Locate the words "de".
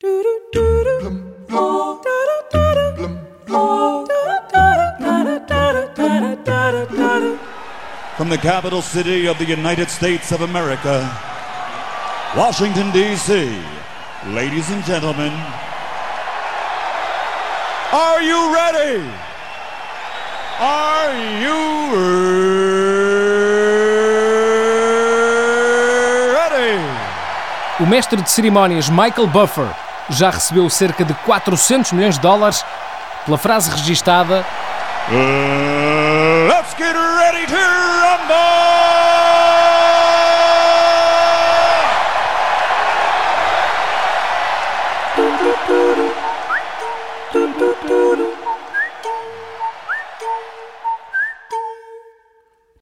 28.22-28.30, 31.04-31.14, 32.16-32.20